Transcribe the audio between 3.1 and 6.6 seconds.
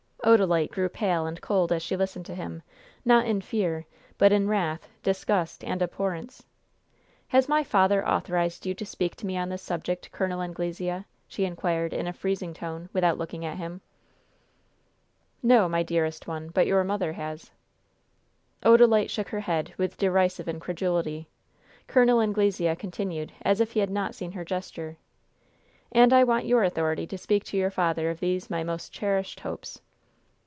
in fear, but in wrath, disgust and abhorrence.